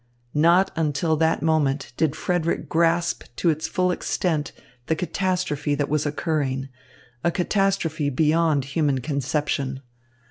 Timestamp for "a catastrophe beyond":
7.23-8.65